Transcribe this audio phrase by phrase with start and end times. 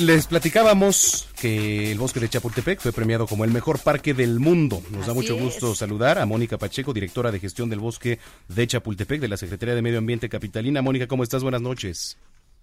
[0.00, 4.82] les platicábamos que el bosque de Chapultepec fue premiado como el mejor parque del mundo.
[4.90, 5.78] Nos da mucho gusto es.
[5.78, 8.18] saludar a Mónica Pacheco, directora de gestión del bosque
[8.48, 10.82] de Chapultepec de la Secretaría de Medio Ambiente Capitalina.
[10.82, 11.42] Mónica, ¿cómo estás?
[11.42, 12.18] Buenas noches.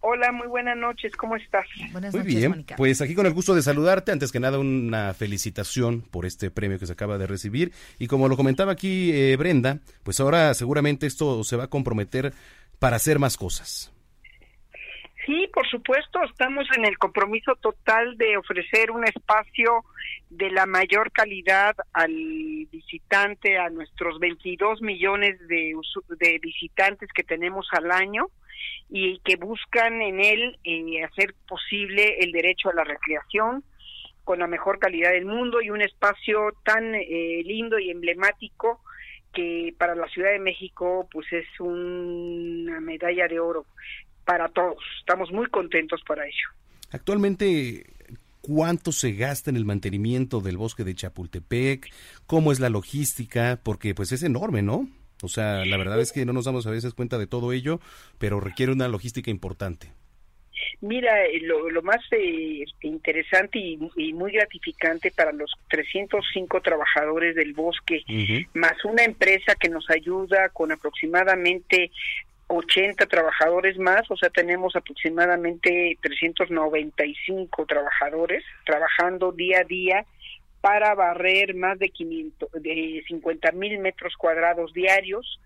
[0.00, 1.64] Hola, muy buenas noches, ¿cómo estás?
[1.92, 2.74] Buenas Muy noches, bien, Mónica.
[2.76, 4.10] pues aquí con el gusto de saludarte.
[4.10, 7.72] Antes que nada, una felicitación por este premio que se acaba de recibir.
[8.00, 12.34] Y como lo comentaba aquí eh, Brenda, pues ahora seguramente esto se va a comprometer
[12.80, 13.92] para hacer más cosas.
[15.24, 19.84] Sí, por supuesto, estamos en el compromiso total de ofrecer un espacio
[20.30, 22.12] de la mayor calidad al
[22.72, 25.74] visitante, a nuestros 22 millones de,
[26.18, 28.26] de visitantes que tenemos al año
[28.88, 33.62] y que buscan en él eh, hacer posible el derecho a la recreación
[34.24, 38.80] con la mejor calidad del mundo y un espacio tan eh, lindo y emblemático
[39.32, 43.66] que para la Ciudad de México pues es una medalla de oro
[44.24, 44.78] para todos.
[45.00, 46.48] Estamos muy contentos para ello.
[46.90, 47.86] Actualmente,
[48.40, 51.92] ¿cuánto se gasta en el mantenimiento del bosque de Chapultepec?
[52.26, 53.60] ¿Cómo es la logística?
[53.62, 54.88] Porque pues es enorme, ¿no?
[55.22, 57.80] O sea, la verdad es que no nos damos a veces cuenta de todo ello,
[58.18, 59.92] pero requiere una logística importante.
[60.80, 67.36] Mira, eh, lo, lo más eh, interesante y, y muy gratificante para los 305 trabajadores
[67.36, 68.02] del bosque,
[68.54, 71.92] más una empresa que nos ayuda con aproximadamente
[72.52, 80.04] 80 trabajadores más, o sea, tenemos aproximadamente 395 trabajadores trabajando día a día
[80.60, 85.40] para barrer más de 500, de 50 mil metros cuadrados diarios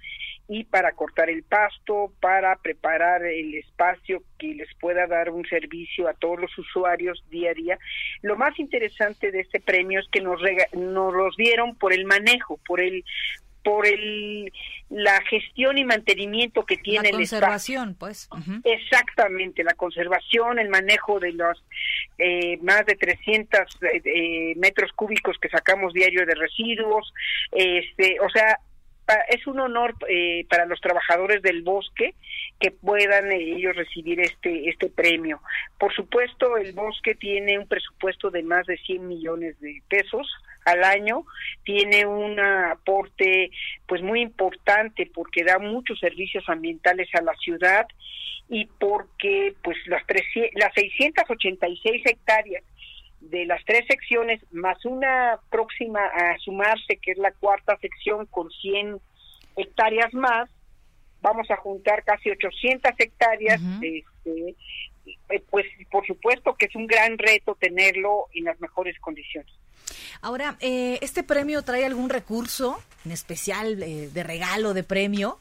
[0.49, 6.09] y para cortar el pasto, para preparar el espacio que les pueda dar un servicio
[6.09, 7.79] a todos los usuarios día a día.
[8.23, 10.41] Lo más interesante de este premio es que nos,
[10.73, 13.05] nos los dieron por el manejo, por el
[13.67, 14.53] por el
[14.89, 18.29] la gestión y mantenimiento que tiene la el conservación, pues.
[18.63, 21.65] Exactamente, la conservación, el manejo de los
[22.19, 27.13] eh, más de 300 eh, eh, metros cúbicos que sacamos diario de residuos,
[27.51, 28.61] este, o sea,
[29.29, 32.15] es un honor eh, para los trabajadores del bosque
[32.59, 35.41] que puedan eh, ellos recibir este este premio.
[35.79, 40.29] Por supuesto, el bosque tiene un presupuesto de más de 100 millones de pesos
[40.65, 41.25] al año,
[41.63, 43.51] tiene un aporte
[43.87, 47.87] pues muy importante porque da muchos servicios ambientales a la ciudad
[48.49, 52.65] y porque pues las 300 las 686 hectáreas
[53.21, 58.51] de las tres secciones más una próxima a sumarse que es la cuarta sección con
[58.51, 59.01] 100
[59.57, 60.49] hectáreas más
[61.23, 64.55] vamos a juntar casi 800 hectáreas este,
[65.07, 69.53] eh, pues por supuesto que es un gran reto tenerlo en las mejores condiciones
[70.23, 75.39] Ahora, eh, ¿este premio trae algún recurso en especial eh, de regalo, de premio?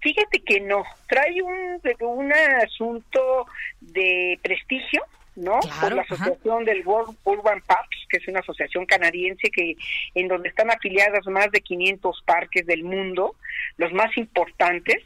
[0.00, 3.46] Fíjate que no, trae un, un asunto
[3.80, 5.02] de prestigio,
[5.36, 5.60] ¿no?
[5.60, 6.14] Claro, Por la ajá.
[6.14, 9.76] asociación del World Urban Parks, que es una asociación canadiense que
[10.14, 13.34] en donde están afiliadas más de 500 parques del mundo,
[13.76, 15.02] los más importantes,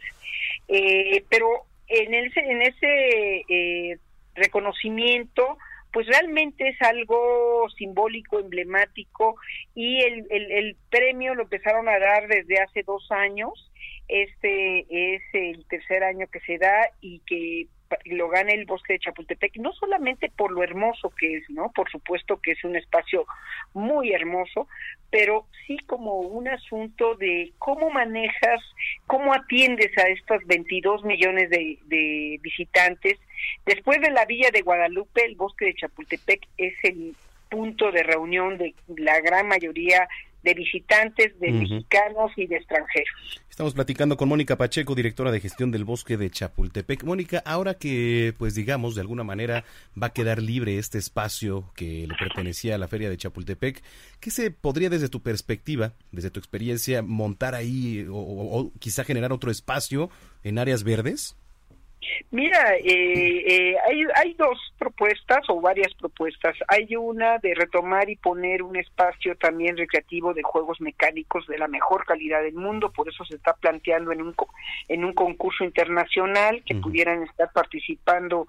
[0.68, 1.48] eh, pero
[1.88, 3.98] en ese, en ese eh,
[4.34, 5.56] reconocimiento,
[5.92, 9.36] pues realmente es algo simbólico, emblemático,
[9.74, 13.67] y el, el, el premio lo empezaron a dar desde hace dos años,
[14.08, 17.66] este es el tercer año que se da y que
[18.04, 21.70] lo gana el bosque de Chapultepec, no solamente por lo hermoso que es, ¿no?
[21.72, 23.26] Por supuesto que es un espacio
[23.72, 24.68] muy hermoso,
[25.10, 28.60] pero sí como un asunto de cómo manejas,
[29.06, 33.18] cómo atiendes a estos 22 millones de visitantes.
[33.64, 37.14] Después de la Villa de Guadalupe, el bosque de Chapultepec es el
[37.50, 40.06] punto de reunión de la gran mayoría
[40.42, 43.08] de visitantes, de mexicanos y de extranjeros.
[43.50, 47.02] Estamos platicando con Mónica Pacheco, directora de gestión del bosque de Chapultepec.
[47.02, 49.64] Mónica, ahora que, pues digamos, de alguna manera
[50.00, 53.82] va a quedar libre este espacio que le pertenecía a la feria de Chapultepec,
[54.20, 59.02] ¿qué se podría desde tu perspectiva, desde tu experiencia, montar ahí o, o- o quizá
[59.04, 60.08] generar otro espacio
[60.44, 61.34] en áreas verdes?
[62.30, 66.56] Mira, eh, eh, hay, hay dos propuestas o varias propuestas.
[66.68, 71.68] Hay una de retomar y poner un espacio también recreativo de juegos mecánicos de la
[71.68, 74.34] mejor calidad del mundo, por eso se está planteando en un
[74.88, 78.46] en un concurso internacional que pudieran estar participando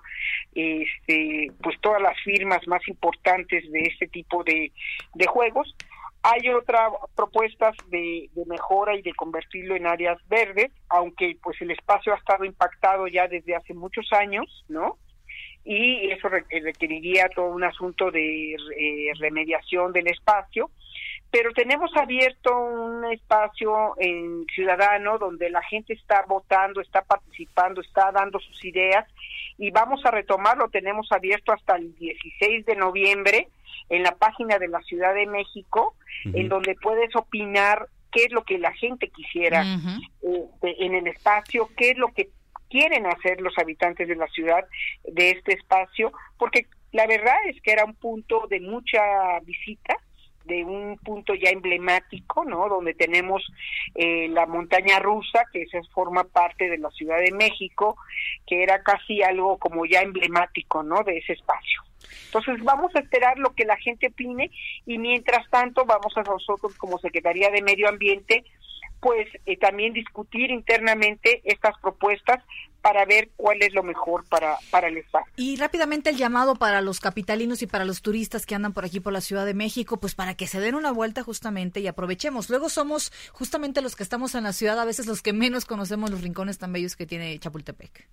[0.54, 4.72] este pues todas las firmas más importantes de este tipo de,
[5.16, 5.76] de juegos
[6.22, 12.14] Hay otras propuestas de, mejora y de convertirlo en áreas verdes, aunque pues el espacio
[12.14, 14.98] ha estado impactado ya desde hace muchos años, ¿no?
[15.64, 20.70] Y eso requeriría todo un asunto de eh, remediación del espacio
[21.32, 28.12] pero tenemos abierto un espacio en Ciudadano donde la gente está votando, está participando, está
[28.12, 29.06] dando sus ideas
[29.58, 30.70] y vamos a retomarlo.
[30.70, 33.48] Tenemos abierto hasta el 16 de noviembre
[33.90, 35.96] en la página de la Ciudad de México,
[36.26, 41.70] en donde puedes opinar qué es lo que la gente quisiera eh, en el espacio,
[41.78, 42.30] qué es lo que
[42.70, 44.66] quieren hacer los habitantes de la ciudad
[45.04, 49.96] de este espacio, porque la verdad es que era un punto de mucha visita,
[50.46, 52.68] de un punto ya emblemático, ¿no?
[52.68, 53.46] Donde tenemos
[53.96, 57.96] eh, la montaña rusa, que esa forma parte de la Ciudad de México,
[58.48, 61.04] que era casi algo como ya emblemático, ¿no?
[61.04, 61.84] De ese espacio.
[62.26, 64.52] Entonces vamos a esperar lo que la gente opine
[64.86, 68.44] y mientras tanto vamos a nosotros como Secretaría de Medio Ambiente
[69.00, 72.44] pues eh, también discutir internamente estas propuestas
[72.82, 75.26] para ver cuál es lo mejor para, para el Estado.
[75.36, 79.00] Y rápidamente el llamado para los capitalinos y para los turistas que andan por aquí
[79.00, 82.50] por la Ciudad de México, pues para que se den una vuelta justamente y aprovechemos.
[82.50, 86.10] Luego somos justamente los que estamos en la ciudad, a veces los que menos conocemos
[86.10, 88.08] los rincones tan bellos que tiene Chapultepec.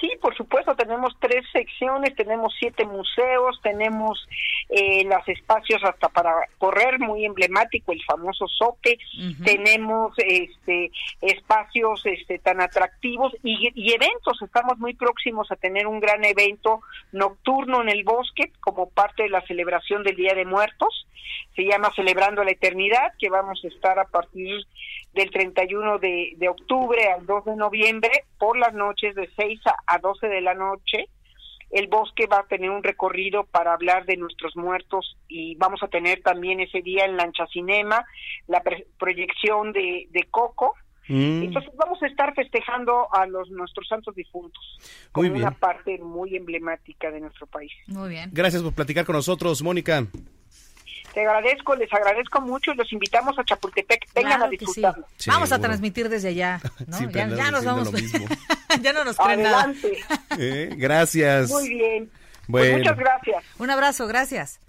[0.00, 4.28] Sí, por supuesto, tenemos tres secciones, tenemos siete museos, tenemos
[4.68, 8.98] eh, los espacios hasta para correr, muy emblemático, el famoso Soque,
[9.44, 10.90] tenemos este
[11.20, 16.80] espacios este tan atractivos y, y, eventos, estamos muy próximos a tener un gran evento
[17.12, 21.06] nocturno en el bosque como parte de la celebración del Día de Muertos,
[21.54, 24.66] se llama Celebrando la Eternidad, que vamos a estar a partir
[25.12, 29.98] del 31 de, de octubre al 2 de noviembre por las noches de 6 a,
[29.98, 31.08] 12 de la noche.
[31.70, 35.88] El bosque va a tener un recorrido para hablar de nuestros muertos y vamos a
[35.88, 38.04] tener también ese día en Lancha Cinema
[38.48, 38.60] la
[38.98, 40.74] proyección de, de Coco,
[41.08, 41.44] mm.
[41.44, 44.60] Entonces vamos a estar festejando a los nuestros santos difuntos
[45.12, 47.72] como una parte muy emblemática de nuestro país.
[47.86, 48.30] Muy bien.
[48.32, 50.06] Gracias por platicar con nosotros, Mónica.
[51.12, 54.12] Te agradezco, les agradezco mucho y los invitamos a Chapultepec.
[54.14, 54.94] Vengan a disfrutar.
[55.26, 56.60] vamos a transmitir desde allá.
[56.86, 57.10] ¿no?
[57.10, 57.90] ya, nos vamos.
[58.82, 60.04] ya no nos creen Adelante.
[60.38, 61.50] Eh, gracias.
[61.50, 62.10] Muy bien.
[62.48, 63.44] Pues muchas gracias.
[63.58, 64.60] Un abrazo, gracias.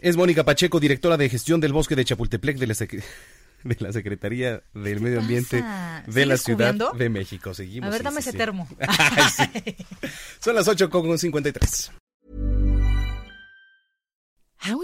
[0.00, 2.74] Es Mónica Pacheco, directora de gestión del bosque de Chapultepec de la,
[3.62, 5.64] de la Secretaría del Medio Ambiente
[6.06, 7.54] de la Ciudad de México.
[7.54, 7.88] Seguimos.
[7.88, 8.68] A ver, dame ese termo.
[10.40, 11.92] Son las 8 con 53.